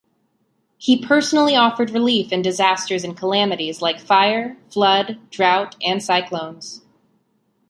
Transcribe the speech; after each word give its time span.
He 0.79 0.97
personally 1.05 1.55
offered 1.55 1.91
relief 1.91 2.31
in 2.31 2.41
disasters 2.41 3.03
and 3.03 3.15
calamities 3.15 3.83
like 3.83 3.99
fire, 3.99 4.57
flood, 4.67 5.19
drought, 5.29 5.75
and 5.83 6.01
cyclones. 6.01 6.81